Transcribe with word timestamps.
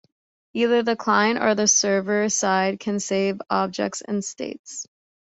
Either 0.55 0.81
the 0.81 0.95
client 0.95 1.39
or 1.39 1.53
the 1.53 1.67
server 1.67 2.27
side 2.27 2.79
can 2.79 2.99
save 2.99 3.39
objects 3.51 4.01
and 4.01 4.25
states. 4.25 4.87